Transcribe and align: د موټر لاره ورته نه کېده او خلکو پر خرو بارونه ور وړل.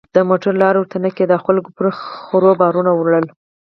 د 0.15 0.17
موټر 0.29 0.53
لاره 0.61 0.77
ورته 0.79 0.97
نه 1.05 1.09
کېده 1.15 1.35
او 1.37 1.43
خلکو 1.47 1.69
پر 1.77 1.85
خرو 2.23 2.51
بارونه 2.61 2.91
ور 2.93 3.07
وړل. 3.07 3.25